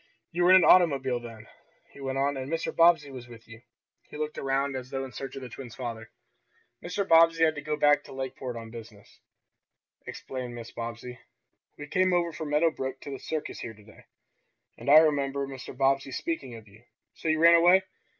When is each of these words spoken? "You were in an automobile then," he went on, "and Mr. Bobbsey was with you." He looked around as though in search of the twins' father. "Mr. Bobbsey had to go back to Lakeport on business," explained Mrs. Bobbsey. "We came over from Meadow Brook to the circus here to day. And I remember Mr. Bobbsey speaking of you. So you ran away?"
"You 0.31 0.43
were 0.45 0.49
in 0.49 0.55
an 0.55 0.65
automobile 0.65 1.19
then," 1.19 1.45
he 1.93 1.99
went 2.01 2.17
on, 2.17 2.35
"and 2.35 2.51
Mr. 2.51 2.75
Bobbsey 2.75 3.11
was 3.11 3.27
with 3.27 3.47
you." 3.47 3.61
He 4.09 4.17
looked 4.17 4.39
around 4.39 4.75
as 4.75 4.89
though 4.89 5.03
in 5.05 5.11
search 5.11 5.35
of 5.35 5.43
the 5.43 5.47
twins' 5.49 5.75
father. 5.75 6.09
"Mr. 6.81 7.07
Bobbsey 7.07 7.43
had 7.43 7.53
to 7.53 7.61
go 7.61 7.77
back 7.77 8.03
to 8.05 8.11
Lakeport 8.11 8.55
on 8.55 8.71
business," 8.71 9.19
explained 10.07 10.55
Mrs. 10.55 10.73
Bobbsey. 10.73 11.19
"We 11.77 11.85
came 11.85 12.13
over 12.13 12.33
from 12.33 12.49
Meadow 12.49 12.71
Brook 12.71 12.99
to 13.01 13.11
the 13.11 13.19
circus 13.19 13.59
here 13.59 13.75
to 13.75 13.83
day. 13.83 14.05
And 14.75 14.89
I 14.89 14.97
remember 14.97 15.45
Mr. 15.45 15.77
Bobbsey 15.77 16.11
speaking 16.11 16.55
of 16.55 16.67
you. 16.67 16.81
So 17.13 17.27
you 17.27 17.37
ran 17.37 17.53
away?" 17.53 17.83